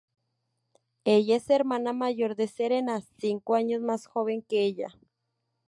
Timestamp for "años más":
3.53-4.07